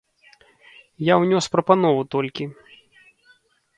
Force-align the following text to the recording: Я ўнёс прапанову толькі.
Я 1.11 1.19
ўнёс 1.23 1.45
прапанову 1.57 2.01
толькі. 2.17 2.43